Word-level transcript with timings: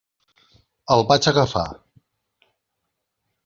El 0.95 1.05
vaig 1.11 1.29
agafar. 1.33 1.67